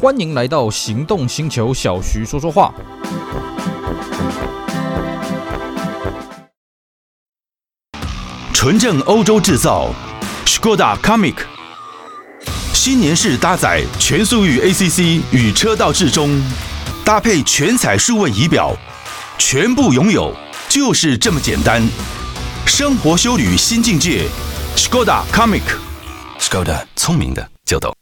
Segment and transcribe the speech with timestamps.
[0.00, 2.72] 欢迎来到行动星球，小徐说说话。
[8.54, 9.92] 纯正欧洲制造
[10.46, 11.34] ，Skoda Comic，
[12.72, 16.40] 新年式搭载全速域 ACC 与车道智中，
[17.04, 18.76] 搭配全彩数位仪表，
[19.36, 20.32] 全部拥有
[20.68, 21.82] 就是这么简单。
[22.64, 24.28] 生活修旅新境界
[24.76, 27.97] ，Skoda Comic，Skoda 聪明的就懂。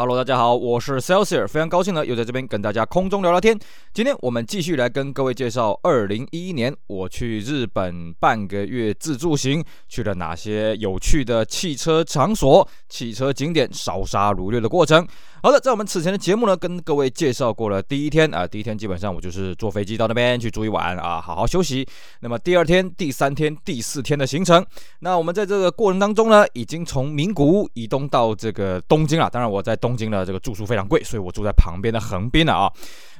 [0.00, 3.54] Hello，大家好，我是 Celsius，非常高兴呢，又在这边跟大家空中聊聊天。
[3.92, 15.06] 今天我们继续来跟各位介绍二零一一年我去日本半个月自助行，去了哪些有趣的汽车场所、汽车景点，烧杀掳掠的过程。
[15.42, 21.86] 好的，在我们此前的节目呢，跟各位介绍过了第一天啊，第一天基本上我就是坐飞机到那边去住一晚啊，好好休息。
[22.20, 24.62] 那么第二天、第三天、第四天的行程，
[24.98, 29.30] 那我们在这个过程当中呢，已经从名古屋移动到这个东京了。
[29.30, 32.70] 当然我在东京的这个住宿非常贵，所以我住在旁边的横滨了啊。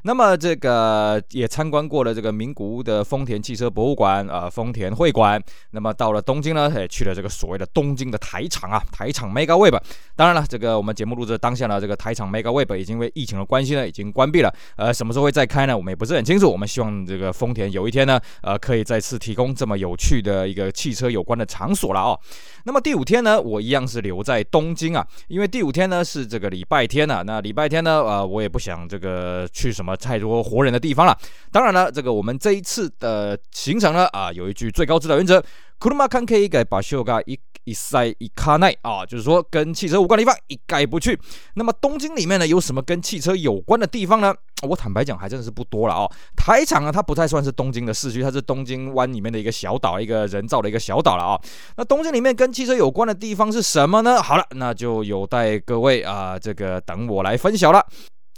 [0.02, 5.42] 那么这个也参观过了这个名古屋的丰田汽车博物馆，呃，丰田会馆。
[5.72, 9.74] 那么到了东京呢，也去了这个所谓的东京的台场啊，台场 Mega Web。
[10.16, 14.52] 当然了，这个我们节目录制当下呢，这个台场 Mega Web 已经为疫情的关系呢，已经关闭了。
[14.76, 15.76] 呃，什么时候会再开呢？
[15.76, 16.50] 我们也不是很清楚。
[16.50, 22.18] 我们希望这个丰田有一天呢，呃，可以再次提供这么有趣的一个汽车有关的场所了哦。
[22.64, 27.22] 那么第五天呢，我一样是留在东京啊，因为第五天呢是这个礼拜天啊。
[27.25, 29.97] 那礼拜天呢，呃，我也不想这个去什么。
[30.00, 31.14] 太多活人的地方了。
[31.53, 35.41] 当然了，这个我们这一次的行程呢，啊，有一句最高指导原则：
[35.78, 37.38] 车関系以外场所が一
[37.69, 41.19] 一切行かない啊，就是说跟汽车无关的地方一概不去。
[41.55, 44.33] 那么东京里面呢，有什么跟汽车有关的地方呢？
[44.67, 46.11] 我坦白讲，还真的是不多了哦。
[46.35, 51.39] 台场呢，它不太算是东京的市区，它是东京湾里面的一个小岛，一个人造的一个小岛了啊。
[51.77, 54.21] 那东京里面跟汽车有关的地方是什么呢？
[54.21, 57.85] 好了，那就有待各位啊，这个等我来分享了。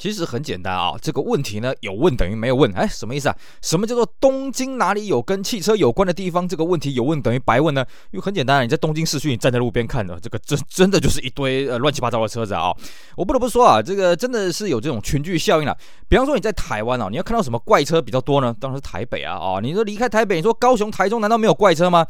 [0.03, 3.37] 其实很简单啊，这个问题呢，有问等于没有问，哎，什么意思啊？
[3.63, 6.49] 什么叫做东京哪里有跟汽车有关的地方？
[6.49, 7.87] 这个问题有问等于白问呢？
[8.11, 12.75] 因为很简单啊，你在东京市区，你站在路边看的，这个真真的就是一堆呃乱七八糟的车子啊。
[13.17, 15.79] 我不得不说啊，这个真的是有这种群聚效应了。
[16.09, 18.53] 比方说你在台湾啊，你要看到什么怪车比较多呢？
[18.59, 22.05] 当然是台北啊，啊，你说离开台北，你说高雄、台中难道没有怪车吗？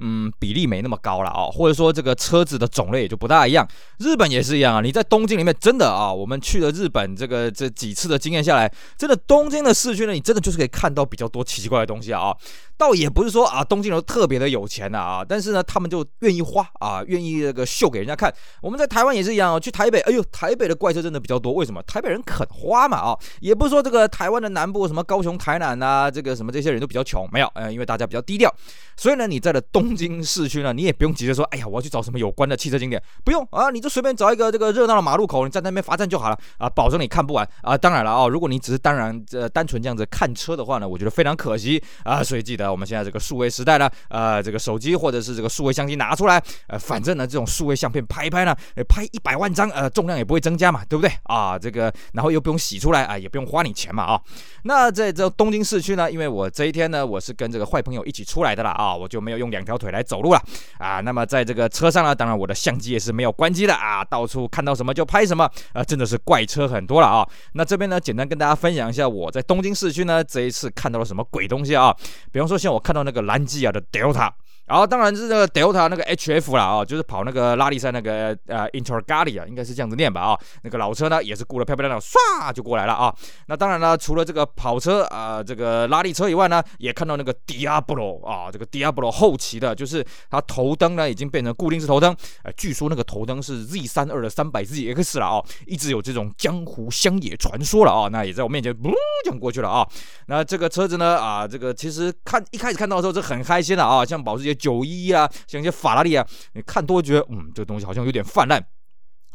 [0.00, 3.64] 嗯，比例没那么高了啊，或者说这个车子的种类也就不大一样。
[4.00, 7.35] 日本也是一样啊，你在东京里面真的啊，我们去了日本这个。
[7.36, 12.34] 呃，这几次的经验下来，真的东京的市区呢，你真的就是可以看到比较多奇奇怪怪的东西啊。
[12.78, 18.32] 倒也不是说啊，东京人特别的有钱呐啊，但是呢，他们就愿意花啊，愿意那个秀给人家看。
[18.60, 21.52] 我们在台湾也是一样啊，去台北，哎呦，台北的怪车真的比较多。
[21.52, 21.82] 为什么？
[21.82, 28.52] 台北人肯花嘛啊，也不是说这个台湾的南部什么高雄、台南啊，这个什么这些人都比较穷，没有，呃，因为大家比较低调。
[28.96, 37.76] 所以呢，你在了东京市区呢，你也不用急着说，哎呀，我要去找什么有关的汽车景点，不用啊，你就随便找一个这个热闹的马路口，你站在那边罚站就好了啊，保证你看不完啊。
[37.76, 42.22] 当然了啊，如果你只是当然呃单纯这样子看车的话呢，我觉得非常可惜啊。
[42.22, 43.46] 所以记得我们现在这个数位。
[43.56, 48.54] 时代呢，呃，这个手机或者是这个数位相机拿出来，呃，反正呢，这种数位相片拍一拍呢，
[48.86, 51.58] 拍一百万张，呃，重量也不会增加嘛，对不对啊？
[51.58, 54.20] 这个然后又不用洗出来啊，也不用花你钱嘛啊。
[54.64, 60.42] 那在这东京市区呢，因为我这一天呢，我是跟这个坏朋友一起出来的啦啊，我就没有用两条腿来走路了
[60.78, 61.00] 啊。
[61.00, 67.26] 那么在这个车上呢，当然我的相机也是没有关机的啊，到处看到什么就拍什么，啊，真的是怪车很多了啊。
[67.52, 71.96] 那这边呢，简单跟大家分享一下我在东京市区呢这一次看到了什么鬼东西啊。
[72.32, 73.26] 比方说像我看到那个。
[73.26, 74.32] 兰基亚的 Delta，
[74.66, 83.14] 然后当然是那个 Delta 那个 HF 啦啊，就是跑那个拉力赛那个呃 i n t e r g a l i a 应该是这样子念吧啊，那个老车呢也是顾得漂漂亮亮，唰就过来了啊。
[83.46, 98.92] 那当然呢，除了这个跑车啊、这个拉力车以外呢，也看到那个 Diablo 啊，这个 Diablo 后期的，就是它头灯呢已经变成固定式头灯，呃，据说那个头灯是 Z 三二的三百 ZX 了啊，一直有这种江湖乡野传说了啊，那也在我面前呜
[99.24, 99.86] 这样过去了啊。
[100.26, 108.60] 那这个车子呢啊，这个其实看一开始看到的时候是很开心的啊，像保时捷九一啊，像一些法拉利啊，你看多觉得嗯，这个东西好像有点泛滥。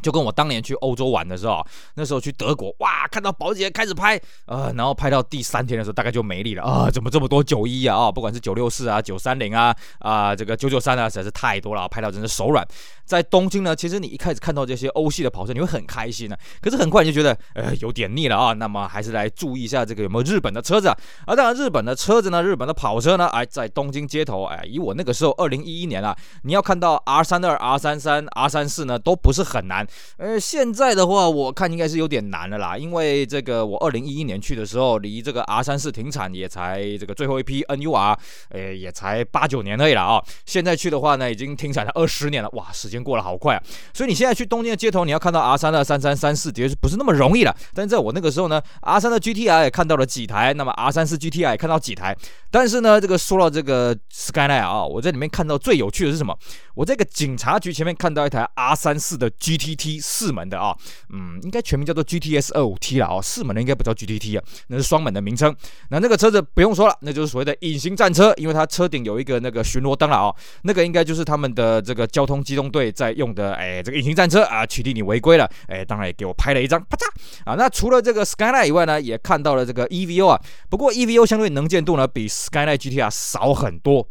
[0.02, 1.66] 就跟我当年去欧洲玩的时候，
[1.96, 7.98] 那时候去德国，哇，看到保时捷开始拍，呃，然后拍到第三天的时候，大概就没力了啊，怎么这么多九一啊？
[7.98, 12.68] 啊，不管是九六四啊、九三零啊、啊这个九九三啊，实在是太多了，拍到真是手软。
[13.06, 18.54] 在东京呢，其实你一开始看到这些欧系的跑车，你会很开心的，可是很快你就觉得，呃，有点腻了啊。
[18.54, 20.98] 那么还是来注意一下这个有没有日本的车子啊？
[21.26, 29.86] 啊，当然日本的车子呢，日本的跑车呢，哎，在东京街头，哎，以我那个时候二零一一年啊，你要看到 R 三二、R 三三、R 三四呢，都不是很难。
[30.18, 38.18] 呃，现在的话，我看应该是有点难了啦，因为这个我二零一一年去的时候，离这个 R 三四停产也才这个最后一批 NUR，
[38.50, 40.24] 呃，也才八九年而已了啊。
[40.46, 43.64] 现在去的话呢，已经停产了二十年了，哇，时间过得好快啊！
[43.94, 47.56] 所以你现在去东京的街头，你要看到 R 三二、三三、三四，的确是不是那么容易了。
[47.74, 52.16] 但在我那个时候呢，R 三的 GTR 也看到了几台，那么 R 三四 GTR 也看到几台。
[52.50, 56.38] 但是呢，这个说到这个 Skyline 啊，我在里面看到最有趣的是什么？
[56.76, 60.78] 我在一个警察局前面看到一台 R 三四的 GT T 四门的啊，
[61.10, 65.56] 嗯，应该全名叫做 GTS 二五 T 了啊，四门的应该不叫 GTT 啊，那是双门的名称。
[65.90, 77.56] 那那个车子不用说了，那就是所谓的隐形战车，因为它车顶有一个那个巡逻灯了啊，那个应该就是他们的这个交通机动队在用的，哎，这个隐形战车啊，取缔你违规了，哎，当然也给我拍了一张，啪嚓啊。
[77.56, 80.40] 那除了这个 Skyline 以外呢，也看到了这个 EVO 啊，
[80.70, 84.08] 不过 EVO 相对能见度呢比 Skyline GTR 少很多。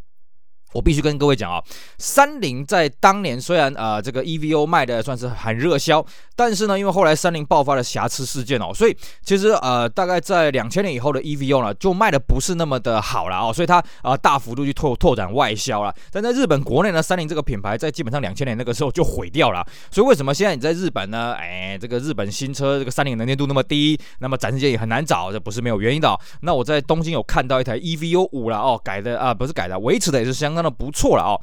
[0.73, 1.63] 我必须跟各位讲啊，
[1.99, 6.05] 三菱在当年虽然呃这个 EVO 卖的算是很热销，
[6.37, 15.93] 但是呢，因为后来三菱爆发了瑕疵事件哦，所以其实呃大概在两千年以后的 EVO 呢，就卖的不是那么的好了哦，所以它啊、呃、大幅度去拓拓展外销了。
[16.13, 19.67] 但在日本国内呢，三菱这个品牌在基本上两千年那个时候就毁掉了。
[19.91, 21.33] 所以为什么现在你在日本呢？
[21.33, 26.17] 哎，这个日本新车这个三菱能见度那么低，那么展示间也很难找，这不是没有原因的、哦。
[26.43, 30.60] 那我在东京有看到一台 EVO 五了哦，改的啊不是改的，维持的也是相当。
[30.63, 31.35] 那不错了啊、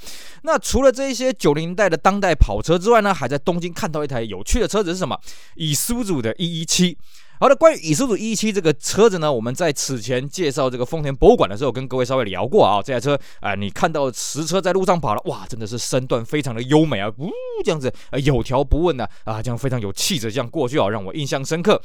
[0.43, 5.19] 那除了这一些九零代的当代跑车之外呢，还在东京看到一台有趣的车子是什么？
[5.55, 6.97] 以苏组的一一七。
[7.39, 12.81] 好的，关于 Isuzu 117这个车子呢，我们在此前介绍这个丰田博物馆的时候，跟各位稍微聊过啊。
[12.81, 17.29] 这台车啊、你看到实车在路上跑了，哇，真的是身段非常的优美啊，呜，
[17.63, 21.79] 这样子啊，有条不紊的啊，这样非常有气质，这样过去啊，让我印象深刻。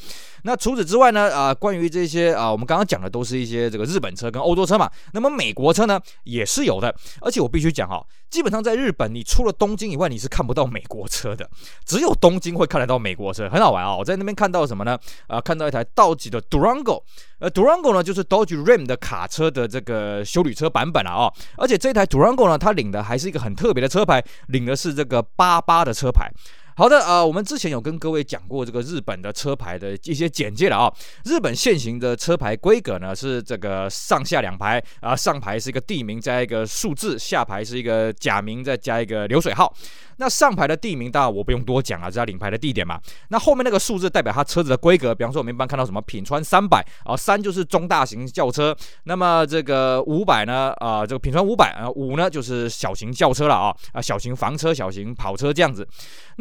[0.45, 4.91] 那除此之外呢，啊，关于这些啊，我们刚刚讲的都是一些这个日本车跟欧洲车嘛。
[5.13, 11.47] 那么美国车呢，也是有的，而且我必须讲哈，基本上在日本，你除了东京以外，你是看不到美国车的，
[11.85, 13.95] 只有东京会看得到美国车，很好玩啊。
[13.95, 14.99] 我在那边看到什么呢？
[15.27, 15.42] 啊。
[15.43, 17.03] 看到一台道奇的 Durango，
[17.41, 26.31] 呃，Durango 呢就是 Dodge Ram 的卡车的这个修理车版本了啊、而且这台 Durango 呢，它领的还是一个很特别的车牌，领的是这个八八的车牌。
[26.75, 30.93] 好的、呃，我们之前有跟各位讲过这个日本的车牌的一些简介了啊、
[31.25, 39.73] 日本现行的车牌规格呢是这个上下两排啊，上排是一个地名加一个数字，下排是一个假名再加一个流水号。
[40.19, 43.01] 那上排的地名当然我不用多讲啊，这是领牌的地点嘛。
[43.29, 55.87] 那后面那个数字代表它车子的规格，比方说我们一般看到什么品川三百啊，三就是中大型轿车，那么这个五百呢啊、这个品川五百啊，五呢就是小型轿车了啊啊，小型房车、小型跑车这样子。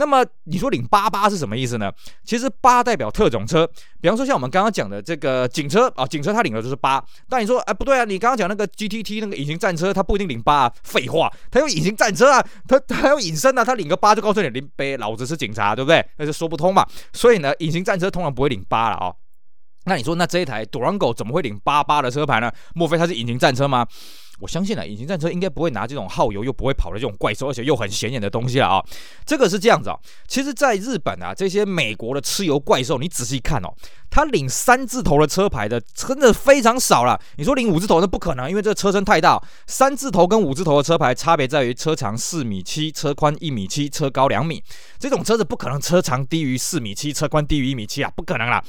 [0.02, 1.92] 那么你说领八八是什么意思呢？
[2.26, 3.70] 其实八代表特种车，
[4.02, 7.00] 比方说像我们刚刚讲的这个警车啊，警车它领的就是八。
[7.30, 16.04] 但你说哎不对啊，你刚刚讲那个 GTT 那个隐形战车，它不一定领八啊，废话，它有隐形战车啊，它它有隐身啊，它领个八就告诉你领杯，老子是警察，对不对？
[16.18, 16.84] 那就说不通嘛。
[17.14, 19.14] 所以呢，隐形战车通常不会领八了啊。
[19.86, 22.52] 那你说那这一台 Durango 怎么会领八八的车牌呢？
[22.74, 23.86] 莫非它是隐形战车吗？
[24.42, 28.84] 我相信啊，隐形战车应该不会拿这种耗油又不会跑的这种怪兽，而且又很显眼的东西了啊。
[29.26, 29.96] 这个是这样子啊。
[30.28, 33.70] 其实，在日本啊，这些美国的吃油怪兽，你仔细看哦，
[34.10, 37.20] 它领三字头的车牌的真的非常少了。
[37.38, 39.42] 你说领五字头那不可能，因为这车身太大。
[39.68, 44.64] 三字头跟五字头的车牌差别在于车长四米七，车宽一米七，车高两米。
[44.98, 48.64] 这种车子不可能车长低于四米七，车宽低于一米七啊，不可能啦。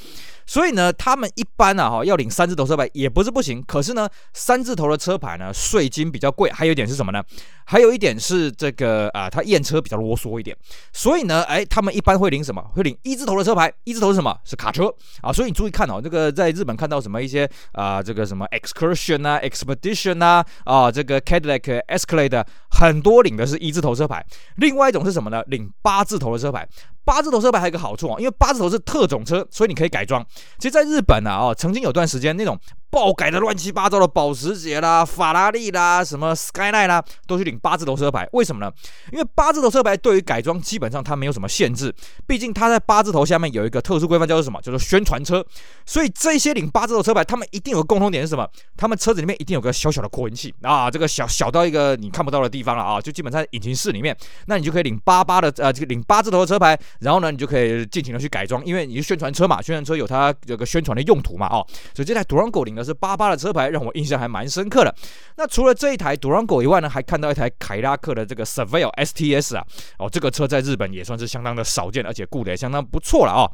[0.47, 7.23] 所以呢，他们一般啊哈要领三字头车牌也不是不行，可是呢，三字头的车牌呢税金比较贵，还有一点是什么呢？
[7.65, 10.57] 还有一点是这个啊，他验车比较啰嗦一点，
[10.93, 12.61] 所以呢，哎，他们一般会领什么？
[12.75, 14.37] 会领一字头的车牌，一字头是什么？
[14.45, 15.33] 是卡车啊。
[15.33, 24.25] 所以你注意看哦，这个在日本看到什么一些啊，这个什么 excursion 啊，expedition 啊，啊，这个 Cadillac Escalade 很多领的是一字头车牌。
[24.57, 25.43] 另外一种是什么呢？
[25.47, 26.69] 领八字头的车牌。
[27.05, 30.25] 八字头车牌还有一个好处啊，因为八字头是特种车，所以你可以改装。
[30.59, 32.59] 其实，在日本啊，哦，曾经有段时间那种。
[32.93, 38.29] 爆改的乱七八糟的保时捷啦、法拉利啦、什么 Skyline 啦，都去领八字头车牌。
[38.33, 38.71] 为什么呢？
[39.11, 41.91] 因为八字头车牌对于改装基本上它没有什么限制，
[42.27, 44.61] 毕竟它在八字头下面有一个特殊规范，叫做什么？
[44.61, 45.43] 叫做宣传车。
[45.87, 48.47] 所以这些领八字头车牌，他们一定有个共同点是什么？
[48.77, 54.15] 他们车子里面一定有个小小的扩音器啊，这个小小到一个你看不到的地方了啊，就基本上引擎室里面，
[54.49, 63.63] 那你就可以领八八的呃，这个领八字头的车牌，然后呢，你就可以尽情的去改装，因为你是宣传车嘛，宣传车有它有个宣传的用途嘛，哦，所以这台 Durango 领的是八八的车牌。
[63.73, 64.95] 让我印象还蛮深刻的。
[65.37, 69.65] 那除了这一台 Durango 以外呢，还看到一台凯拉克的这个 Surveyor STS 啊，
[69.99, 73.49] 哦，这个车在日本也算是相当的少见，而且顾得也相当不错了啊、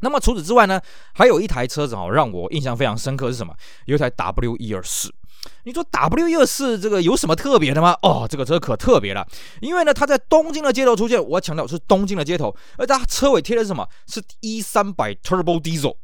[0.00, 0.80] 那么除此之外呢，
[1.14, 3.54] 还有一台车子哦，让我印象非常深刻是什么？
[3.84, 5.14] 有一台 W 一二四。
[5.62, 7.96] 你说 W124 这个有什么特别的吗？
[8.02, 9.24] 哦，这个车可特别了，
[9.60, 11.24] 因为呢，它在东京的街头出现。
[11.24, 13.86] 我强调是东京的街头，而它车尾贴的是什么？
[14.08, 15.94] 是 E300 Turbo Diesel。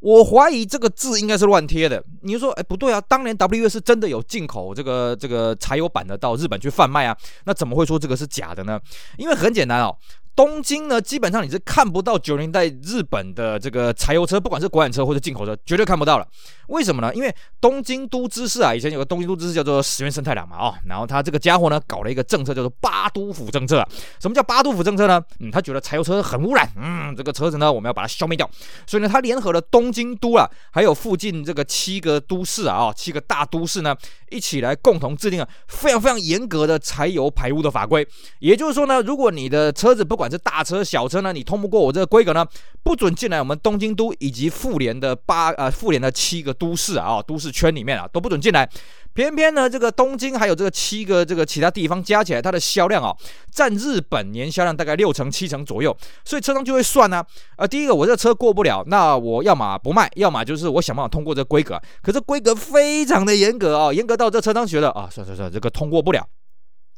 [0.00, 2.02] 我怀疑这个字应该是乱贴的。
[2.22, 8.80] 你就说，哎，不对啊，当年 W 是真的有进口这个这个柴油版的到日本去贩卖啊，那怎么会说这个是假的呢？
[9.16, 9.96] 因为很简单哦。
[10.38, 16.24] 东京呢，基本上你是看不到九零代日本的这个柴油车，不管是国产车或者进口车，绝对看不到了。
[16.68, 17.12] 为什么呢？
[17.12, 23.84] 因为东京都知事啊，以前有个东京都知事叫做石原慎太郎嘛，哦，然后他这个家伙呢，搞了一个政策叫做八都府政策。
[24.20, 25.20] 什么叫八都府政策呢？
[25.40, 28.48] 嗯，他觉得柴油车很污染，嗯，这个车子呢，我们要把它消灭掉。
[28.86, 33.96] 所以呢，他联合了东京都啊，还有附近这个七个都市啊，哦，七个大都市呢，
[34.30, 38.06] 一起来共同制定了非常非常严格的柴油排污的法规。
[38.38, 42.46] 也就是说呢，如果你的车子不管是大车小车呢，你通不过我这个规格呢，
[42.82, 48.68] 不准进来我们东京都以及妇联的八呃妇联的七个都市啊，都市圈里面啊都不准进来。
[49.14, 53.12] 偏偏呢，这个东京还有这个七个这个其他地方加起来，它的销量啊，
[53.50, 55.96] 占日本年销量大概六成七成左右。
[56.24, 57.24] 所以车商就会算呢，
[57.56, 61.80] 啊，第一个我这车过不了，那我要么不卖，要么就是我想办法通过这规格。
[62.00, 66.24] 可是规格非常的严格啊，严格到这车商觉得啊，算算算，这个通过不了。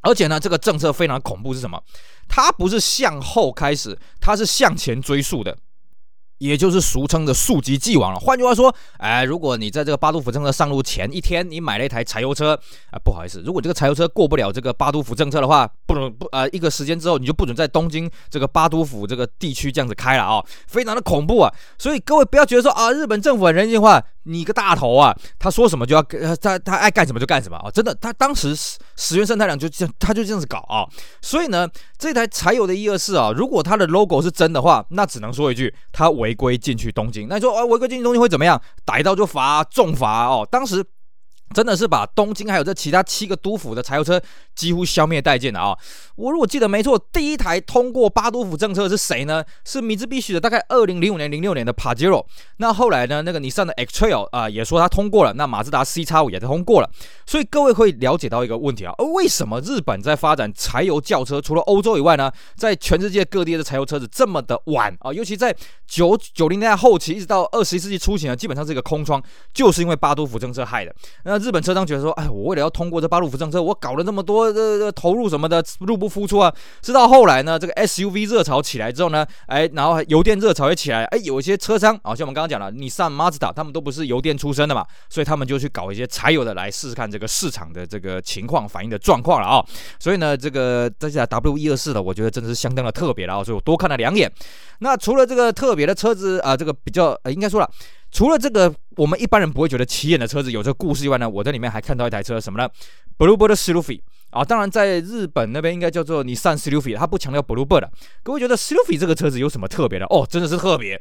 [0.02, 1.82] 而且呢，这个政策非常恐怖是什么？
[2.28, 5.56] 它不是向后开始，它是向前追溯的。
[6.40, 8.18] 也就是俗称的溯及既往了。
[8.18, 12.58] 换句话说，哎，如果你在这个八都府政策上路前一天，你买了一台柴油车，
[12.90, 21.52] 啊，不好意思，如果这个柴油车过不了这个八都府政策的话，不能不啊，一个时间之后你就不准在东京这个八都府这个地区这样子开了啊，非常的恐怖啊。
[21.78, 26.02] 所以各位不要觉得说啊，日本政府很人性化，你个大头啊，他说什么就要
[26.40, 28.56] 他他爱干什么就干什么啊，真的，他当时
[28.96, 30.88] 石原慎太郎就这样，他就这样子搞啊。
[31.20, 31.68] 所以呢，
[31.98, 36.29] 这台柴油的一二四啊，如果它的 logo 是真的话，那只能说一句，它违。
[36.30, 38.60] 违规进去东京，那你说啊，违规进去东京会怎么样？
[38.84, 40.46] 逮到就罚，重罚哦。
[40.50, 40.84] 当时。
[41.52, 44.20] 真的是把东京还有这其他七个都府的柴油车
[44.54, 45.76] 几乎消灭殆尽了啊！
[46.14, 49.42] 我如果记得没错，第一台通过八都府政策是谁呢？
[49.64, 52.24] 是米兹比许的，大概二零零五年、零六年的帕杰罗。
[52.58, 55.32] 那后来呢，那个尼桑的 X Trail 啊，也说它通过了。
[55.32, 56.90] 那马自达 C 叉五也通过了。
[57.26, 65.12] 所以各位会了解到一个问题啊，为什么日本在发展柴油轿车，除了欧洲以外呢，在全世界各地的柴油车子这么的晚啊？
[65.12, 65.52] 尤其在
[65.88, 69.20] 九九零年代后期一直到二十一世纪初期呢，基本上是一个空窗，
[69.52, 70.94] 就是因为八都府政策害的。
[71.24, 76.52] 那日本车商觉得说：“哎，我为了要通过这八都府政策，我搞了那么多的、投入什么的，入不敷出啊。
[76.82, 89.64] 直到后来呢，这个 SUV 热潮起来之后呢，哎，然后油电热潮也起来，哎，有一些车商，啊像我们刚刚讲了，尼桑、马自达，他们都不是油电出身的嘛，所以他们就去搞一些柴油的来试试看这个市场的这个情况反应的状况了啊。
[89.98, 94.30] 所以呢，这个这台 W 一二四的，我觉得真的是相当的特别了啊，所以我多看了两眼。
[94.80, 97.70] 那除了这个特别的车子啊，这个比较呃，应该说了。”
[98.10, 102.68] 除了这个，我们一般人不会觉得起眼的车子有这个故事以外呢，我在里面还看到一台车，什么呢
[103.18, 104.00] ？Bluebird Sylphy
[104.30, 107.88] 啊，当然在日本那边应该叫做你上 s l u f i 它不强调 Bluebird。
[108.22, 110.06] 各位觉得 SILUFI 这个车子有什么特别的？
[110.06, 111.00] 哦，真的是特别。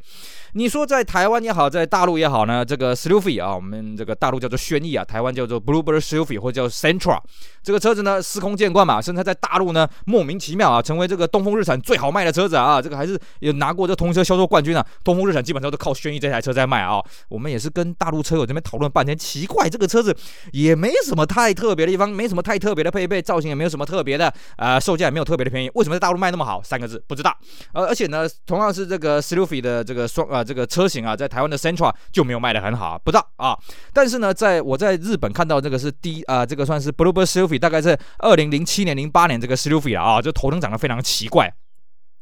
[0.53, 7.19] 你说在台湾也好，在大陆也好呢，这个 Sylphy 啊，我们这个大陆叫做轩逸啊，台湾叫做 Bluebird Sylphy 或者叫 Sentra，
[7.61, 16.99] 这个车子呢司空见惯嘛，甚至在大陆呢莫名其妙啊，成为这个东风日产最好卖的车子啊，这个还是有拿过这通车销售冠军啊，东风日产基本上都靠轩逸这台车在卖啊。
[17.29, 20.15] 我们也是跟大陆车友这边讨论半天，奇怪这个车子
[20.51, 26.61] 也没什么太特别的地方，没什么太特别的配备，造型也没有什么特别的，呃，售价也没有特别的便宜，为什么在大陆卖那么好？
[26.63, 27.35] 三个字不知道。
[27.73, 31.15] 呃，而且呢，同样是这个 Sylphy 的这个双啊、这个车型啊。
[31.15, 33.57] 在台湾的 Sentra 就没有卖的很好，不知道啊。
[33.93, 41.53] 但是呢，在我在日本看到这个是第啊，这个算是 Bluebird Sylvie，大概是二零零七年、零八年这个 s y l v i 啊，就头灯长得非常奇怪。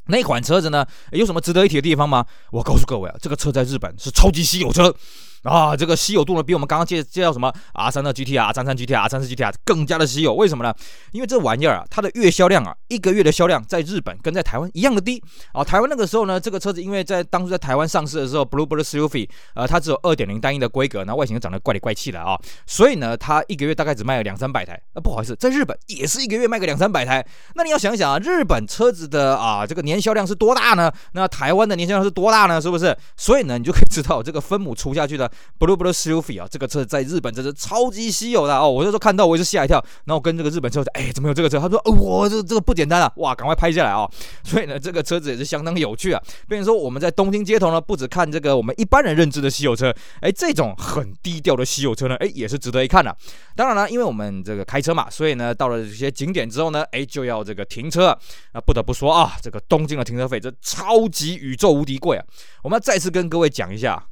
[0.07, 2.25] 那款车子呢，有什么值得一提的地方吗？
[2.51, 4.95] 我告诉各位啊，这个车在日本是超级稀有车。
[5.43, 10.33] 啊，这个稀有度呢，比我们刚刚介介绍什么 r 三二 gtr 三三 gtr 三四 gtr 更加的稀有。
[10.33, 10.73] 为什么呢？
[11.11, 15.21] 因为这玩意儿啊，它的月销量啊，一个月的销量在日本跟在台湾一样的低
[15.53, 15.63] 啊。
[15.63, 24.73] 台湾那个时候呢，这个车子因为在当初在台湾上市的时候，Bluebird Sylphy，呃，它只有二点零单一的规格，那外形又长得怪里怪气的啊，所以呢，它一个月大概只卖了两三百台。
[24.93, 27.25] 啊，不好意思，在日本也是一个月卖个两三百台。
[27.55, 30.91] 那你要想想啊，日本车子的啊这个年销量是多大呢？
[31.13, 32.61] 那台湾的年销量是多大呢？
[32.61, 32.95] 是不是？
[33.15, 35.26] 所以呢，你就可以知道这个分母除下去的
[35.59, 36.41] blue blue Sylphy。
[36.41, 38.69] 啊，这个车在日本真是超级稀有的哦！
[38.69, 39.83] 我那时候看到，我也是吓一跳。
[40.05, 43.11] 然后跟这个日本车：“哎，怎么有这个车？”他说：“哦，我这这个不简单啊！
[43.17, 44.11] 哇，赶快拍下来啊、哦！
[44.43, 46.21] ”所以呢，这个车子也是相当有趣啊。
[46.47, 53.17] 变成说，我们在东京街头呢，不止看这个我们一般人认知的稀有车，哎，这种很低调的稀有车呢，哎，也是值得一看的、啊。
[53.55, 58.09] 当然了，因为我们这个开车嘛，所以呢，到了这些景点之后呢，哎，就要这个停车
[58.51, 58.61] 啊。
[58.65, 62.25] 不得不说啊，这个东京的停车费这超级宇宙无敌贵啊！
[62.63, 64.05] 我们要再次跟各位讲一下。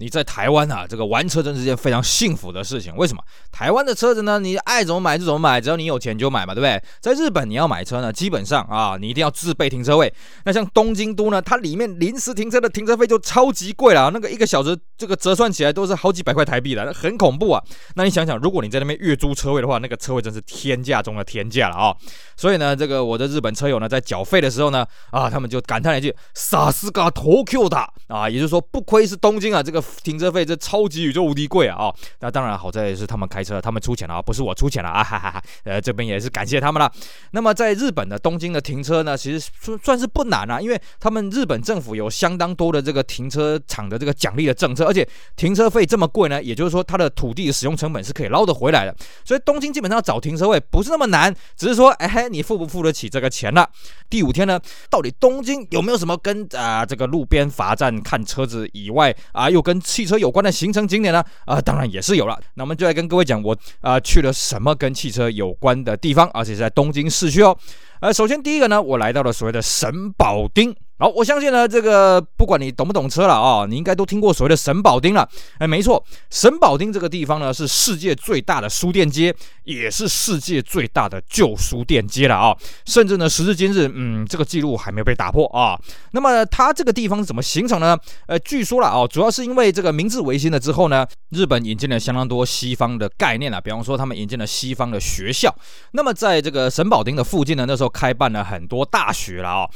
[0.00, 2.94] 你在台湾啊，这个玩车真是件非常幸福的事情。
[2.96, 3.22] 为什么？
[3.50, 6.82] 台湾的车子呢，你爱怎么买就怎么买，只要你有钱就买嘛，对不对？
[7.00, 10.12] 在日本你要买车呢，基本上啊，你一定要自备停车位。
[10.44, 17.62] 那像东京都呢，它里面临时停车的停车费就超级贵了，那个一个小时这个折算起来都是好几百块台币的，那很恐怖啊。
[17.94, 21.96] 那你想想，如果你在那边月租车位的话，那个车位真是天价中的天价了啊。
[22.36, 31.75] 所以呢，这个我的日本车友呢，在缴费的时候呢，啊，他们就感叹了一句“さすが东京だ”啊，也就是说不愧是东京啊，这个 停车费这超级宇宙无敌贵啊！
[31.77, 35.03] 哦，那当然好在是他们开车，他们出钱了啊，不是我出钱了啊！
[35.03, 36.91] 哈哈哈，呃，这边也是感谢他们了。
[37.31, 48.95] 那么在日本的东京的停车呢，其实算算是不难啊，因为他们日本政府有相当多的这个停车场的这个奖励的政策，而且停车费这么贵呢，也就是说它的土地使用成本是可以捞得回来的。
[49.25, 52.29] 所以东京基本上找停车位不是那么难，只是说，哎。
[52.31, 53.67] 你付不付得起这个钱了？
[54.09, 54.57] 第五天呢，
[54.89, 61.23] 到底东京有没有什么跟啊、这个路边罚站看车子以外啊，又跟汽车有关的行程景点呢？
[61.45, 62.39] 啊，当然也是有了。
[62.53, 67.57] 那我们就来跟各位讲，我啊去了什么跟汽车有关的地方，而且是在东京市区哦。
[67.99, 70.75] 呃，首先第一个呢，我来到了所谓的神保町。
[71.01, 75.27] 好，我相信呢，这个不管你懂不懂车了啊、你应该都听过所谓的神保町了。
[75.57, 82.55] 哎，没错，神保町这个地方呢，是世界最大的书店街，也是世界最大的旧书店街了啊、
[82.85, 85.75] 甚至呢，时至今日，嗯，这个记录还没有被打破啊。
[86.11, 87.97] 那么它这个地方是怎么形成呢？
[88.27, 95.51] 呃，据说了啊，主要是因为这个明治维新了之后呢，日本引进了相当多西方的概念啊，比方说他们引进了西方的学校。
[95.93, 99.67] 那么在这个神保町的附近呢，那时候开办了很多大学了啊、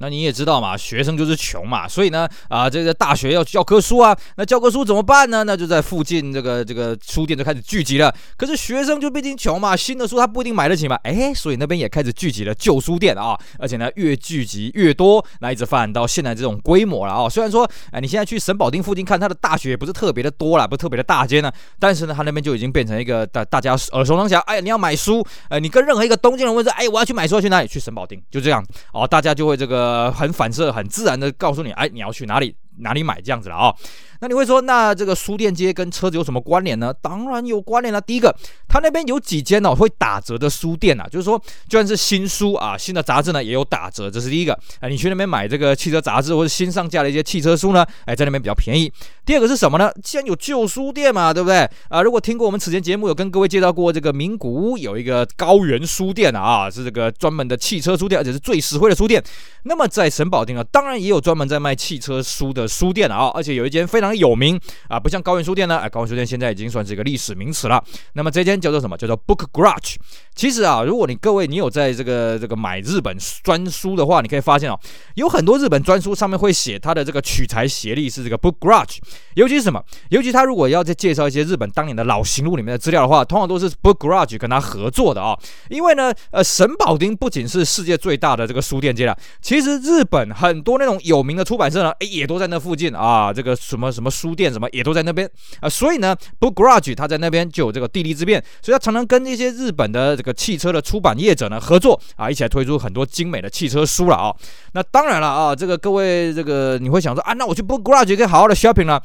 [0.00, 5.42] 那你也知道嘛，学生就是穷嘛，所以呢，啊，这个大学要教科书啊，那教科书怎么办呢？
[5.44, 8.14] 那就在附近这个这个书店就开始聚集了。
[8.36, 17.28] 可是学生就毕竟穷嘛，新的书他不一定买得起嘛，哎，所以那边也开始聚集了旧书店啊，而且呢，越聚集越多，那一直发展到现在这种规模了啊。
[17.28, 21.50] 虽然说，哎，你现在去神保町附近看，它的大学也不是特别的多啦，不是特别的大间呢，
[21.80, 24.40] 但是呢，它那边就已经变成一个大大家耳熟能详。
[24.46, 27.66] 哎，你要买书，哎，你跟任何一个东京人问说，哎，我要去买书，要去哪里？
[27.66, 29.87] 去神保町，就这样哦，大家就会这个。
[29.88, 32.54] 呃，很反射，很自然的告诉你，哎，你要去哪里？
[32.80, 33.74] 哪里买这样子了啊、
[34.20, 36.92] 那你会说，那这个书店街跟车子有什么关联呢？
[37.00, 38.00] 当然有关联了。
[38.00, 38.34] 第一个，
[38.68, 44.58] 他那边有几间哦会打折的书店啊，就是说，就算是新书啊、新的杂志呢，也有打折，这是第一个。
[44.80, 48.92] 哎，你去那边买这个汽车杂志或者新上架的一些汽车书呢，哎，在那边比较便宜。
[49.24, 49.92] 第二个是什么呢？
[50.02, 51.68] 既然有旧书店嘛，对不对？
[51.88, 59.22] 啊，如果听过我们此前节目有跟各位介绍过这个名古屋有一个高原书店啊，啊，是这个专门的汽车书店，而且是最实惠的书店。
[59.62, 67.82] 那么在神保町啊，当然也有专门在卖汽车书的书店啊，而且有一间非常有名啊，不像高原书店呢，哎，高原书店现在已经算是一个历史名词了。
[68.12, 68.96] 那么这间叫做什么？
[68.96, 69.96] 叫做 Book Garage。
[70.34, 74.78] 其实啊，如果你各位你有在这个这个买日本专书的话，你可以发现哦，
[75.14, 78.98] 有很多日本专书上面会写它的这个取材协力是这个 Book Garage。
[79.34, 79.82] 尤其是什么？
[80.10, 85.36] 尤其他如果要再介绍一些日本当年的老行路里面的资料的话，通常都是 Book Garage 跟他合作的啊。
[85.70, 93.32] 因为呢，呃，神保町不仅是世界最大的这个书店街了，其实日本很多那种有名的出版社呢，哎，也都在那附近啊。
[93.32, 95.68] 这个什么什么书店什么也都在那边啊。
[95.68, 104.34] 所以呢，Book Garage 他在那边就有这个地利之便，所以他常常跟一些日本的这个汽车的出版业者呢合作啊，一起来推出很多精美的汽车书了啊。
[104.72, 109.02] 那当然了啊，这个各位这个你会想说啊，那我去 Book Garage 可以好好的 shopping 了。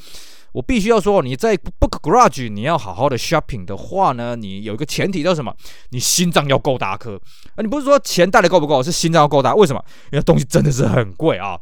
[0.53, 5.51] 我必须要说，你在 Book Garage 你要好好的 shopping 的话呢，你有一个前提叫什么？
[5.89, 7.19] 你心脏要够大颗
[7.55, 7.57] 啊！
[7.57, 9.55] 你不是说钱带的够不够，是心脏要够大。
[9.55, 9.83] 为什么？
[10.11, 11.57] 因为东西真的是很贵啊。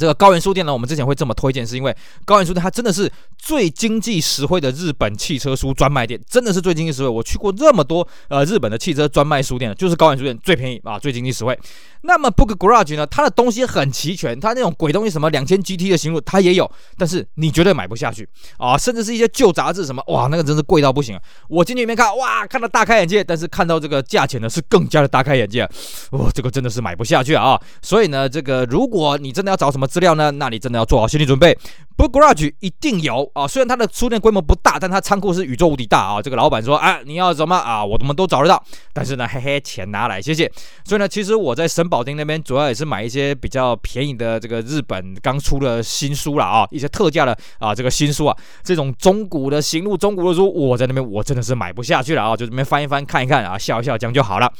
[0.00, 7.08] 这个高原书店呢，我们之前会这么推荐，是因为高原书店它真的是最经济实惠的日本汽车书专卖店，真的是最经济实惠。
[7.08, 11.58] 我去过这么多呃日本的汽车专卖书店，就是高原书店最便宜啊，最经济实惠。
[12.02, 21.18] 那么 Book Garage 呢，它的东西很齐全，它那种鬼东西什么两千 GT 的型录它也有，但是你绝对买不下去啊，甚至是一些旧杂志什么，哇，那个真是贵到不行！
[21.48, 25.68] 我进去里面看，哇，看到大开眼界，但是看到这个价钱呢，是更加的大开眼界，
[26.12, 27.60] 哇，这个真的是买不下去啊！
[27.82, 31.58] 所以呢，这个如果你真的要找什么资料呢，那你真的要做好心理准备。
[31.96, 36.22] Book Garage 一定有啊，虽然它的书店规模不大，但它仓库是宇宙无敌大啊！
[36.22, 38.62] 这个老板说，啊，你要什么啊，我们都找得到。
[38.94, 40.50] 但是呢，嘿嘿，钱拿来，谢谢。
[40.84, 54.50] 所以呢，其实我在神保町那边主要也是买一些比较便宜的这个日本刚出的新书了啊，一些特价的啊这个新书啊，这种中古的行路、中古的书，我在那边我真的是买不下去了啊，就这边翻一翻看一看啊，笑一笑这样就好了。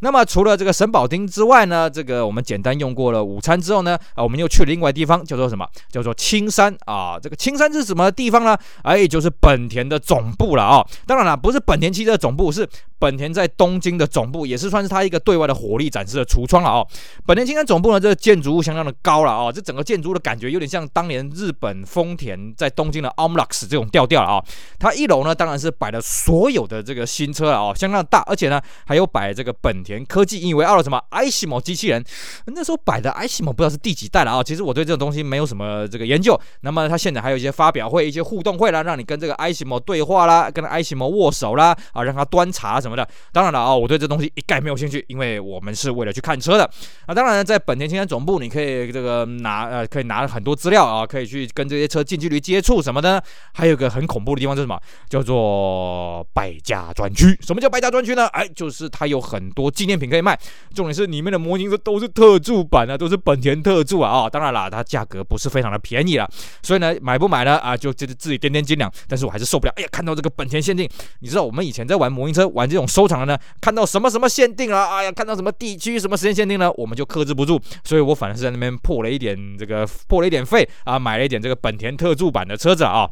[0.00, 5.66] 那么除了这个神保町之外呢，这个我们简单用过了午餐之后呢，啊，我们又去了另外地方，叫做什么？
[5.90, 7.18] 叫做青山啊。
[7.20, 8.56] 这个青山是什么地方呢？
[8.82, 10.86] 哎，就是本田的总部了啊。
[11.06, 16.86] 当然了，不是本田汽车总部，是本田在东京的总部，也是算是它一个对外的火力展示的橱窗了哦。
[17.26, 24.44] 本田青山总部呢，这个建筑物相当的高了哦，这整个建筑物的感觉有点像当年日本丰田在东京的 OMLUX 这种调调了啊。
[24.78, 32.04] 它一楼呢，当然是摆了所有的这个新车了哦，相当的大，而且呢，还有摆这个本田田科技引以为傲的什么 AISIMO 机器人。
[32.46, 34.42] 那时候摆的 AISIMO 不知道是第几代了啊。
[34.42, 36.38] 其实我对这种东西没有什么这个研究。
[36.60, 43.08] 那么它现在还有一些发表会、一些互动会啦，让你跟这个 AISIMO 对话啦，跟 AISIMO 握手啦，啊，让他端茶什么的。
[43.32, 46.68] 当然了啊，我对这东西一概没有兴趣，因为我们是为了去看车的。
[47.06, 53.22] 那当然，在本田青山总部，你可以这个拿呃，可以拿很多资料啊，可以去跟这些车近距离接触什么的。
[53.54, 54.78] 还有个很恐怖的地方，就是什么？
[55.08, 57.38] 叫做败家专区。
[57.40, 58.26] 什么叫败家专区呢？
[58.28, 60.36] 哎，就是它有很多纪念品可以卖。
[60.74, 64.10] 重点是里面的模型车都是特注版啊，都是本田特注啊。
[64.10, 66.28] 啊，当然了，它价格不是非常的便宜了。
[66.64, 67.56] 所以呢，买不买呢？
[67.58, 68.92] 啊，就就是自己掂掂斤两。
[69.06, 69.72] 但是我还是受不了。
[69.76, 70.88] 哎呀，看到这个本田限定，
[71.20, 77.60] 你知道我们以前在玩模型车，玩这种收藏的呢，看到什么什么限定啊，哎呀，看到什么地区什么时间限定呢，我们就克制不住。
[77.84, 83.08] 所以我反而是在那边破了一点这个破了一点费啊，买了一点这个本田特注版的车子啊。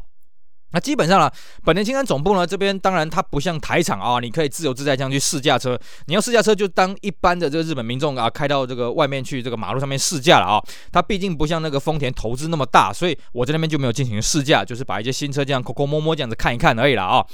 [0.71, 1.31] 那基本上呢，
[1.63, 5.79] 本田青山总部呢这边当然它不像台厂啊，你可以自由自在这样去试驾车。
[6.07, 10.61] 你要试驾车就当一般的这个日本民众啊开到这个外面去这个马路上面试驾了啊。
[10.91, 17.25] 它毕竟不像那个丰田投资那么大，所以我在那边就没有进行试驾，就是把一些新车这样抠抠摸摸这样子看一看而已了啊。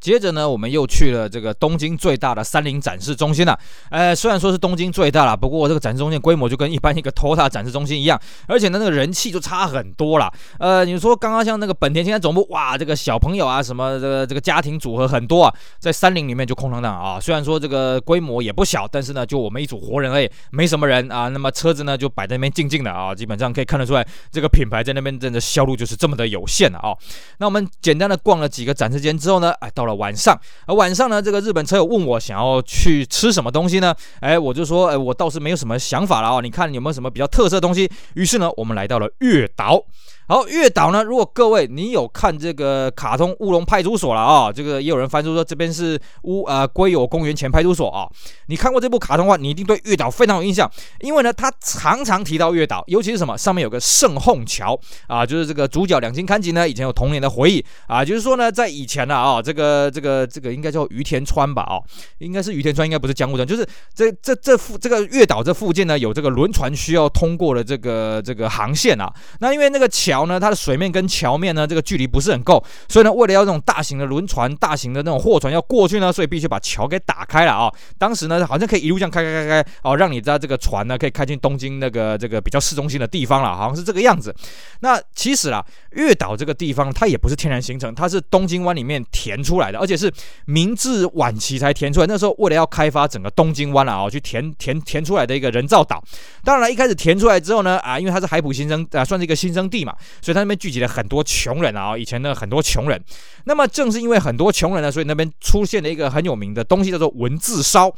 [0.00, 3.58] 接着呢，我们又去了这个东京最大的三菱展示中心了。
[3.90, 10.32] 呃，虽然说是东京最大了，不过这个展示中心规模就跟一般一个 Toyota 展示中心一样，而且呢，那个人气就差很多了。
[10.58, 17.20] 呃，你说刚刚像那个本田现在总部，哇，这个小朋友啊，什么这个这个家庭组合很多啊，在三菱里面就空荡荡啊。
[17.20, 21.28] 虽然说这个规模也不小，但是呢，就我们一组活人而已，没什么人啊。
[21.28, 26.96] 那么车子呢，就摆在那边静静的啊，基本上可以看得出来，这个品牌在那边真的销路就是这么的有限了啊。
[27.38, 30.38] 那我们简单的逛了几个展示间之后呢，哎，到了晚上。
[30.66, 33.94] 而晚上呢，这个日本车友问我想要去吃什么东西呢？
[34.20, 36.40] 哎，我就说，哎，我倒是没有什么想法了啊。
[36.40, 37.90] 你看有没有什么比较特色的东西？
[38.14, 39.82] 于是呢，我们来到了月岛。
[40.28, 48.06] 好，月岛呢，如果各位你有看这个卡通《乌龙派出所》了啊，这个也有人翻出说这边是乌呃龟有公园前派出所啊。
[48.46, 61.82] 你看过这部卡通的话，你一定对月岛非常有印象，因为呢，他常常提到月岛，尤其是什么上面有个圣凤桥啊，就是这个主角两津勘吉呢以前有童年的回忆啊，就是说呢，在以前呢啊，这个呃这个这个应该叫于田川吧啊，
[62.18, 70.20] 应该是于田川，应该不是江户川，就是这这这附这个月岛这附近呢有这个轮船需要通过的这个这个航线啊，那因为那个桥。
[70.30, 77.72] 呢，它的水面跟桥面呢，这个距离不是很够，所以呢，为了要这种大型的轮船、大型的那种货船要过去呢，所以必须把桥给打开了啊。
[77.98, 84.34] 当时呢，好像可以一路这样开开开开哦，让你在这个船呢可以开进东京那个这个比较市中心的地方了，好像是这个样子。
[84.80, 90.12] 那其实啊，月岛这个地方它也不是天然形成，它是东京湾里面填出来而且是
[90.46, 92.06] 明治晚期才填出来。
[92.06, 96.02] 那时候为了要开发整个东京湾啊，去填填填出来的一个人造岛。
[96.42, 99.94] 当然了，一开始填出来之后呢，啊，因为它是海埔新生啊，算是一个新生地嘛。
[100.20, 103.00] 所以他那边聚集了很多穷人啊，以前的很多穷人。
[103.44, 107.92] 那么正是因为很多穷人呢，所以那边出现了一个很有名的东西，叫做文字烧。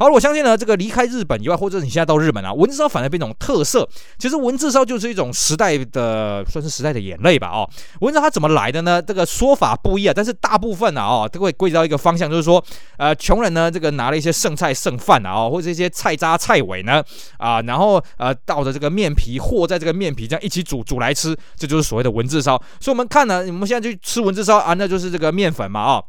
[0.00, 3.88] 好，我相信呢，这个离开日本以外，或者你现在到日本啊，文字烧反而变一种特色。
[4.16, 7.48] 其实文字烧就是一种时代的，算是时代的眼泪吧。
[7.48, 7.68] 哦，
[8.00, 9.02] 文字烧它怎么来的呢？
[9.02, 12.64] 这个说法不一啊，但是大部分啊，哦，都会归到一个方向，就是说，
[12.96, 17.02] 呃，穷人呢，这个拿了一些剩菜剩饭啊，哦，或者一些菜渣菜尾呢，
[17.38, 22.56] 啊，然后呃，倒着这个面皮和在这个面皮这样一起煮煮来吃，这就是所谓的文字烧。
[22.80, 26.04] 所以我们看呢，我们现在去吃文字烧啊，那就是这个面粉嘛，哦。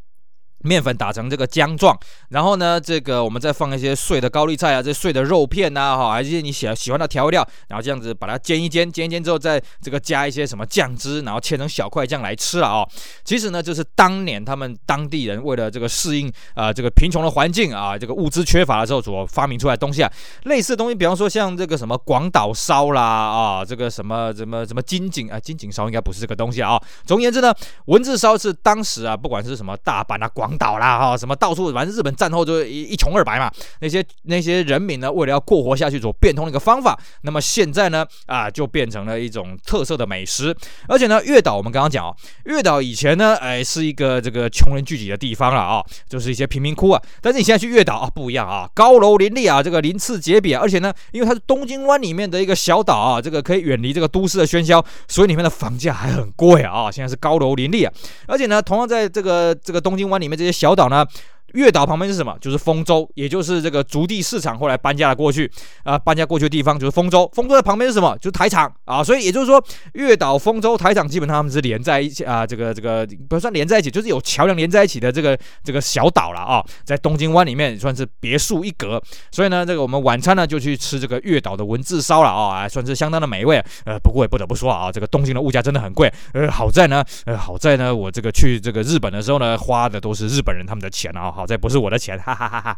[0.61, 1.97] 面粉打成这个浆状，
[2.29, 12.85] 然后呢，这个我们再放一些碎的高丽菜啊，这碎的肉片呐，哈，还是你喜喜欢的调味料，然后这样子把它煎一煎，煎一煎之后，再这个加一些什么酱汁，然后切成小块这样来吃了啊。
[13.23, 20.11] 其实呢，就是当年他们当地人为了这个适应啊、这个贫穷的环境啊，这个物资缺乏的时候所发明出来的东西啊。
[20.43, 26.77] 类似的东西，比方说像这个什么广岛烧啦啊，这个什么什么什么金井啊，金井烧应该不是这个东西啊。
[27.05, 27.53] 总而言之呢，
[27.85, 30.48] 文字烧是当时啊，不管是什么大阪啊广。
[30.57, 36.99] 岛啦哈，什么到处反正日本战后就一一穷二白嘛，那些那些人民呢，为了要过活下去，所变通的一个方法。
[37.21, 40.55] 那么现在呢，啊，就变成了一种特色的美食。
[40.87, 47.01] 而且呢，月岛我们刚刚讲哦，月岛以前呢，哎，是一个这个穷人聚集的地方了啊，就是一些贫民窟啊。
[47.21, 56.89] 但是你现在去月岛啊，不一样啊，高楼林立啊，这个鳞次栉比啊，而且呢，因为它是东京湾里面的一个小岛啊，这个可以远离这个都市的喧嚣，所以里面的房价还很贵啊。
[56.91, 57.93] 现在是高楼林立啊，
[58.27, 61.05] 而且呢，同样在这个这个东京湾里面这些小岛呢。
[61.53, 62.35] 月岛旁边是什么？
[62.39, 65.49] 就是丰州，也就是这个筑地市场后来搬家了过去
[65.83, 67.29] 啊，搬家过去的地方就是丰州。
[67.33, 68.15] 丰州的旁边是什么？
[68.17, 79.01] 就是台场啊，所以也就是说，月岛、丰州、台场基本上他们是连在一起啊，这个这个不算连在一起，就是有桥梁连在一起的这个这个小岛了啊，在东京湾里面算是别树一格。
[79.31, 83.63] 所以呢，这个我们晚餐呢就去吃这个月岛的文字烧了啊，算是相当的美味。
[83.85, 86.11] 呃，不过也不得不说啊，这个东京的物价真的很贵。
[86.33, 91.33] 呃，好在呢，呃，好在呢，我这个去这个日本的时候呢，花的都是日本人他们的钱啊。
[91.39, 92.77] 好这不是我的钱，哈哈哈哈。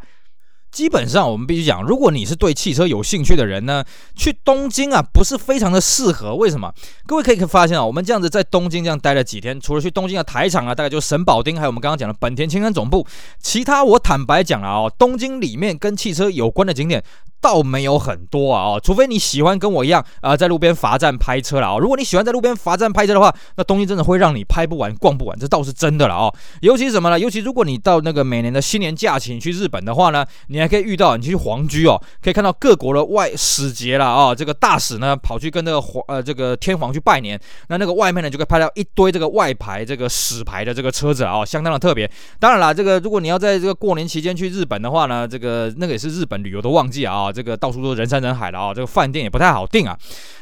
[0.72, 3.84] 基本上我们必须讲，如果你是对汽车有兴趣的人呢，
[4.16, 6.34] 去东京啊不是非常的适合。
[6.34, 6.74] 为什么？
[7.06, 13.06] 各位可以发现啊，我们这样子在东京这样待了几天，除了去东京的台场啊，大概就是神保町，还有我们刚刚讲的本田青山总部，
[13.40, 17.04] 其他我坦白讲了哦，东京里面跟汽车有关的景点。
[17.42, 21.78] 倒没有很多啊，哦，除非你喜欢跟我一样啊，在路边罚站拍车了啊。
[21.80, 26.32] 如果你喜欢在路边罚站拍车的话，那东西真的会让你拍不完、逛不完，这倒是真的了啊。
[26.62, 27.20] 尤其什么呢？
[27.20, 34.36] 尤其如果你到那个每年的新年假期你去日本的话呢，你还可以遇到你去皇居哦，可以看到各国的外使节了啊。
[34.36, 42.10] 这个大使呢跑去跟那个皇呃这个天皇去拜年，那那个外面呢就可以拍到一堆这个外牌这个使牌的这个车子啊，相当的特别。
[42.40, 47.31] 当然啦，这个如果你要在这个过年期间去日本的话呢，这个那个也是日本旅游的旺季啊。
[47.32, 49.98] 这个到处都人山人海的啊，这个饭店也不太好订啊。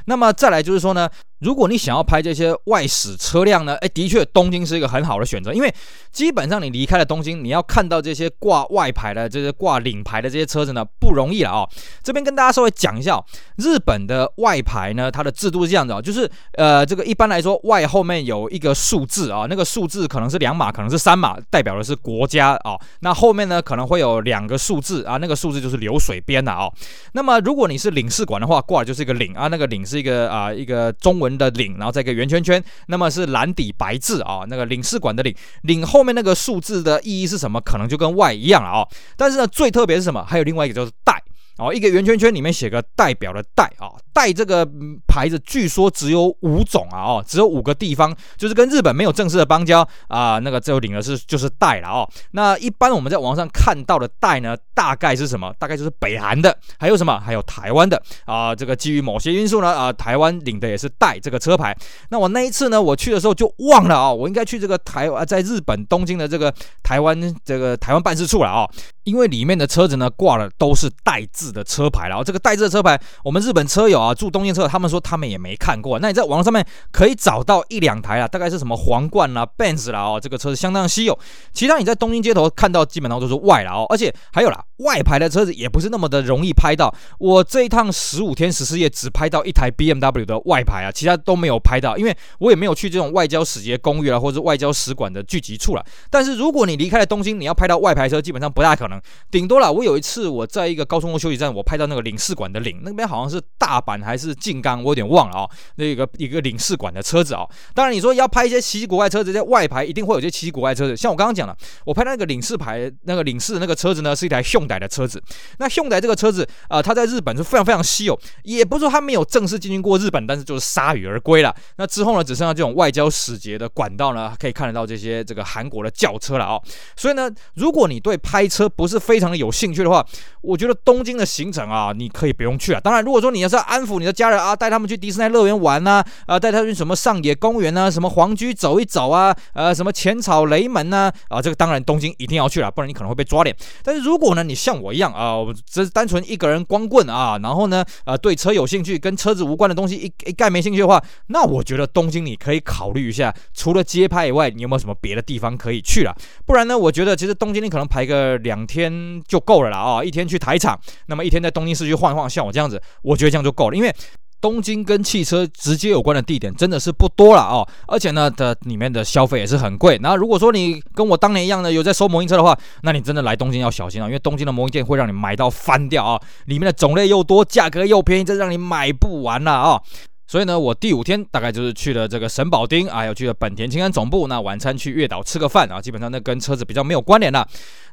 [0.06, 1.10] 那么再来就是说呢。
[1.39, 5.73] 如果你想要拍这些外使车辆呢，哎，的确东京是一个很好的选择，因为
[6.12, 11.69] 基本上你离开了东京，你要看到这些挂外牌的、这些挂领牌的这些车子呢，不容易了啊、
[12.04, 13.23] 这边跟大家稍微讲一下、哦，
[13.56, 22.78] 日本的外牌呢，它的制度是这样子啊，就是呃，这个一般来说外后面有一个数字啊，那个数字可能是两码，可能是三码，代表的是国家啊。
[22.99, 26.69] 那后面呢可能会有两个数字啊，那个数字就是流水编的啊。
[27.13, 31.29] 那么如果你是领事馆的话，挂的就是一个领啊，那个领是一个啊一个中文。
[31.38, 37.60] 的领，然后再一个圆圈圈，那么是蓝底白字啊，那个领事馆的领，领后面那个数字的意义是什么？
[37.62, 38.88] 可能就跟 Y 一样了啊。
[39.15, 40.24] 但是呢，最特别是什么？
[40.24, 41.22] 还有另外一个就是带
[41.58, 43.92] 哦，一个圆圈圈里面写个代表的代啊。
[44.19, 44.67] 带这个
[45.08, 49.79] 牌子据说只有五种啊，哦，只有五个地方，就是跟日本没有正式的邦交
[50.10, 52.10] 啊，那个最后领的是就是带了哦。
[52.32, 55.53] 那一般我们在网上看到的带呢，大概是什么？
[55.58, 57.17] 大概就是北韩的，还有什么？
[57.17, 58.53] 还有台湾的啊。
[58.53, 61.73] 这个基于某些因素呢，啊，台湾领的也是带这个车牌。
[62.10, 66.53] 那我那一次呢，我去的时候就忘了啊，我应该去这个台湾，在日本东京的这个
[66.84, 68.69] 台湾这个台湾办事处了啊，
[69.05, 72.10] 因为里面的车子呢挂了都是带字的车牌。
[72.10, 74.09] 然后这个带字的车牌，我们日本车友啊。
[74.13, 76.00] 住东京车，他们说他们也没看过。
[76.00, 81.17] 那你在网上面可以找到一两台啊，大概是什么皇冠啦、Benz 啦哦，这个车子相当稀有。
[81.52, 83.86] 其他你在东京街头看到，基本上都是外了哦。
[83.89, 86.93] 而且还有啦，外牌的车子也不是那么的容易拍到。
[87.17, 95.86] 我这一趟十五天十四夜只拍到一台 BMW 的外牌啊，其他都没有拍到，因为我也没有去这种外交使节公寓啊，或者外交使馆的聚集处了。
[96.10, 99.00] 但是如果你离开了东京，你要拍到外牌车，基本上不大可能。
[99.32, 103.99] 顶多了，我有一次我在一个高松宫休息站，我拍到那个领事馆的领，那边好像是大阪。
[104.10, 110.95] 还是静冈，我有点忘了啊、那个一个领事馆的车子啊、当然你说要拍一些奇奇怪怪车子，这些外牌一定会有些奇奇怪怪车子。
[110.95, 115.21] 像我刚刚讲了，我拍那个领事牌，那个领事的那个车子呢，是一台 Hyundai 的车子。
[115.58, 121.56] 那 Hyundai 这个车子啊、它在日本是非常非常稀有，也不是说它没有正式进军过日本，但是就是铩羽而归了。
[121.78, 126.63] 那之后呢，只剩下这种外交使节的管道呢，可以看得到这些这个韩国的轿车了啊、哦。
[126.95, 130.06] 所以呢，如果你对拍车不是非常的有兴趣的话，
[130.41, 132.80] 我觉得东京的行程啊，你可以不用去啊。
[132.80, 134.00] 当然，如果说你要是安安抚。
[134.00, 143.56] 你的家人啊，带他们去迪士尼乐园玩呐，啊，带他去什么上野公园呐，什么皇居走一走啊，呃，什么浅草雷门呐，啊，这个当然东京一定要去了，不然你可能会被抓脸。
[143.84, 156.15] 但是如果呢，你像我一样啊，只是单纯一个人光棍啊，然后呢，呃，对车有兴趣，跟车子无关的东西一一概没兴趣的话，那我觉得东京你可以考虑一下，除了街拍以外，你有没有什么别的地方可以去了？
[156.46, 163.95] 不然呢，我觉得其实东京你可能排个两天就够了啦啊，一天去台场，那么一天在东京市区晃一晃，像我这样子，我觉得这样就够，因为。
[164.41, 169.97] 东京跟汽车直接有关的地点真的是不多了哦，而且呢，的里面的消费也是很贵。
[170.01, 179.82] 那如果说你跟我当年一样的有在收模型车的话，那你真的来东京要小心啊，因为东京的模型店会让你买到翻掉啊，里面的种类又多，价格又便宜，这让你买不完了啊。
[180.30, 184.28] 所以呢，我第五天大概就是去了这个神保町啊，又去了本田青山总部。
[184.28, 187.44] 那晚餐去月岛吃个饭啊，基本上那跟车子比较没有关联了。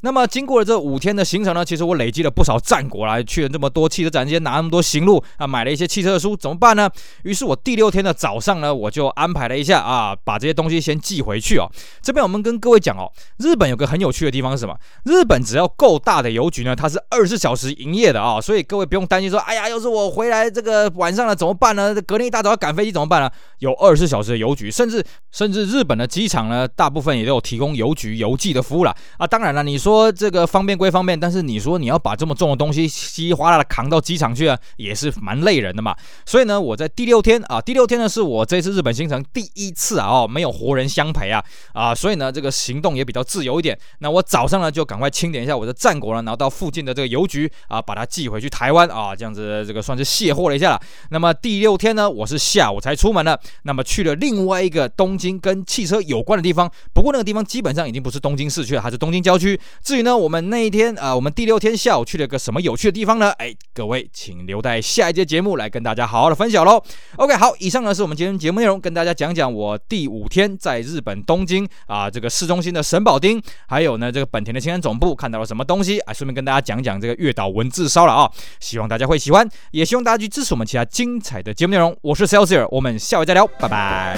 [0.02, 6.90] 那么经过了这五天的行程呢，其实我累积了不少战果来，去了这么多汽车展间，拿那么多行路啊，买了一些汽车的书，怎么办呢？
[7.22, 11.66] 于是我第六天的早上呢，我就安排了一下啊，把这些东西先寄回去哦。
[12.02, 14.76] 这边我们跟各位讲哦，日本有个很有趣的地方是什么？
[15.04, 21.94] 日本只要够大的邮局呢，它是二十四小时营业的啊，所以各位不用担心说，哎呀，要是我回来这个晚上了怎么办呢？
[22.02, 22.25] 隔天。
[22.26, 23.30] 一大早要赶飞机怎么办呢？
[23.60, 29.26] 有二十四小时的邮局，甚至甚至日本的机场呢，大部分也都有提供邮局邮寄的服务了啊。
[29.26, 35.94] 当然了，你说这个方便归方便，但是你说你要把这么重的东西稀里哗啦的扛到机场去啊，也是蛮累人的嘛。
[36.24, 43.78] 所以呢，我在第六天啊，第六天呢是我这次日本行程第一次啊，哦，没有活人相陪啊啊，所以呢，这个行动也比较自由一点。
[44.00, 50.80] 那我早上呢就赶快清点一下我的战果了，然后到附近的这个邮局啊，把它寄回去台湾啊，这样子这个算是卸货了一下了。
[51.10, 53.38] 那么第六天呢，我是下午才出门的。
[53.64, 59.58] 那么去了另外一个东京跟汽车有关的地方，不过那个地方基本上已经不是东京市区了，还是东京郊区。
[59.82, 63.30] 至于呢，我们那一天啊，我们第六天下午去了个什么有趣的地方呢？
[63.32, 66.82] 哎，各位请留待下一节节目来跟大家好好的分享喽。
[67.16, 81.96] OK，好，以上呢是我们今天节目内容，跟大家讲讲我第五天在日本东京啊这个市中心的神保町，还有呢这个本田的青山总部看到了什么东西啊，顺便跟大家讲讲这个月岛文字烧了啊，希望大家会喜欢，也希望大家去支持我们其他精彩的节目内容。
[82.06, 83.44] 我是 Celsius，我们下回再聊。
[83.58, 84.16] 拜拜。